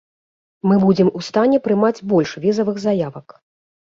Мы 0.69 0.77
будзем 0.85 1.09
у 1.19 1.21
стане 1.27 1.59
прымаць 1.67 2.03
больш 2.13 2.33
візавых 2.45 2.79
заявак. 2.87 3.27